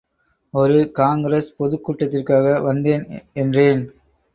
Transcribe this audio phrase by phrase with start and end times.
[0.53, 3.05] ஒரு காங்கிரஸ் பொதுக் கூட்டத்திற்காக வந்தேன்
[3.33, 3.83] என்றேன்.